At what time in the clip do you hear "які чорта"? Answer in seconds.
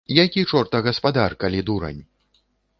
0.19-0.81